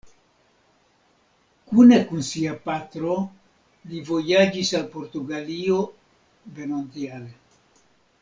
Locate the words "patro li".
2.69-4.01